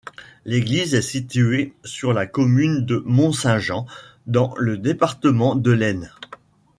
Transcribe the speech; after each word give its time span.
L'église 0.45 0.95
est 0.95 1.03
située 1.03 1.75
sur 1.83 2.11
la 2.11 2.25
commune 2.25 2.87
de 2.87 3.03
Mont-Saint-Jean, 3.05 3.85
dans 4.25 4.51
le 4.57 4.79
département 4.79 5.53
de 5.55 5.69
l'Aisne. 5.69 6.11